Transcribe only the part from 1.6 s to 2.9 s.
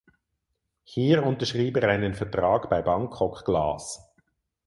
er einen Vertrag bei